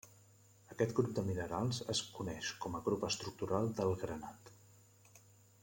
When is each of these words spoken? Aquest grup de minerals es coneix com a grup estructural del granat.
Aquest 0.75 0.93
grup 0.99 1.11
de 1.19 1.23
minerals 1.27 1.81
es 1.95 2.01
coneix 2.15 2.49
com 2.65 2.79
a 2.79 2.83
grup 2.89 3.05
estructural 3.11 3.71
del 3.81 3.95
granat. 4.07 4.51